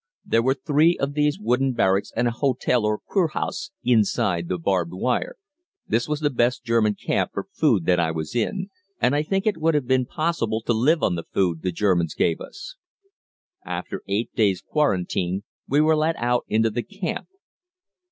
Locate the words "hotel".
2.31-2.87